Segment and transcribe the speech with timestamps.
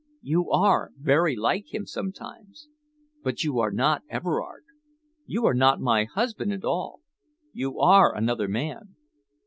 [0.23, 2.67] You are very like him sometimes,
[3.21, 4.63] but you are not Everard.
[5.27, 7.01] You are not my husband at all.
[7.53, 8.95] You are another man."